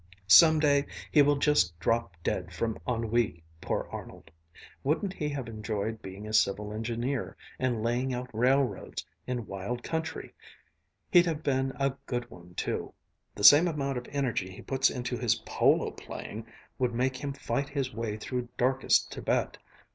Some 0.25 0.59
day 0.59 0.87
he 1.11 1.21
will 1.21 1.35
just 1.35 1.79
drop 1.79 2.15
dead 2.23 2.51
from 2.51 2.79
ennui, 2.87 3.43
poor 3.61 3.87
Arnold! 3.91 4.31
Wouldn't 4.83 5.13
he 5.13 5.29
have 5.29 5.47
enjoyed 5.47 6.01
being 6.01 6.27
a 6.27 6.33
civil 6.33 6.73
engineer, 6.73 7.37
and 7.59 7.83
laying 7.83 8.11
out 8.11 8.27
railroads 8.33 9.05
in 9.27 9.45
wild 9.45 9.83
country! 9.83 10.33
He'd 11.11 11.27
have 11.27 11.43
been 11.43 11.71
a 11.75 11.91
good 12.07 12.31
one 12.31 12.55
too! 12.55 12.95
The 13.35 13.43
same 13.43 13.67
amount 13.67 13.99
of 13.99 14.07
energy 14.11 14.49
he 14.49 14.63
puts 14.63 14.89
into 14.89 15.19
his 15.19 15.35
polo 15.45 15.91
playing 15.91 16.47
would 16.79 16.95
make 16.95 17.17
him 17.17 17.31
fight 17.31 17.69
his 17.69 17.93
way 17.93 18.17
through 18.17 18.49
darkest 18.57 19.13
Thibet." 19.13 19.59